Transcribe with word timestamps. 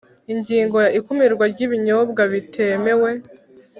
Ingingo 0.33 0.75
ya 0.85 0.91
Ikumirwa 0.99 1.45
ry 1.53 1.59
ibinyobwa 1.65 2.21
bitemewe 2.31 3.11